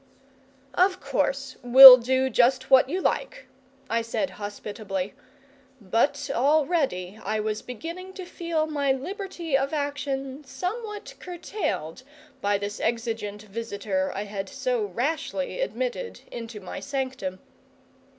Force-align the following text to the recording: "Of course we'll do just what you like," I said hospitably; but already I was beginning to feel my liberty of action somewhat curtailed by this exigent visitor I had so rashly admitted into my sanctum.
"Of 0.73 0.99
course 0.99 1.57
we'll 1.61 1.97
do 1.97 2.31
just 2.31 2.71
what 2.71 2.89
you 2.89 3.01
like," 3.01 3.45
I 3.87 4.01
said 4.01 4.31
hospitably; 4.31 5.13
but 5.79 6.27
already 6.33 7.19
I 7.23 7.39
was 7.39 7.61
beginning 7.61 8.13
to 8.13 8.25
feel 8.25 8.65
my 8.65 8.91
liberty 8.91 9.55
of 9.55 9.73
action 9.73 10.43
somewhat 10.43 11.13
curtailed 11.19 12.01
by 12.41 12.57
this 12.57 12.79
exigent 12.79 13.43
visitor 13.43 14.11
I 14.15 14.23
had 14.23 14.49
so 14.49 14.85
rashly 14.85 15.59
admitted 15.61 16.21
into 16.31 16.59
my 16.59 16.79
sanctum. 16.79 17.37